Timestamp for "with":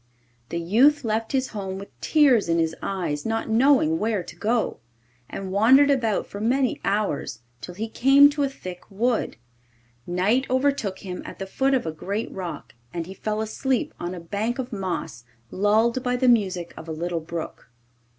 1.77-2.01